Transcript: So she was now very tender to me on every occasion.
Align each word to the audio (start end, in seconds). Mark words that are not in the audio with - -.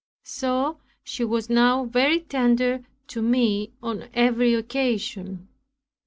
So 0.23 0.79
she 1.03 1.23
was 1.23 1.47
now 1.47 1.85
very 1.85 2.21
tender 2.21 2.81
to 3.09 3.21
me 3.21 3.71
on 3.83 4.09
every 4.15 4.55
occasion. 4.55 5.47